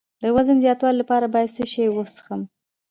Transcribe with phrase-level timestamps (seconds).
[0.21, 2.41] د وزن زیاتولو لپاره باید څه شی وڅښم؟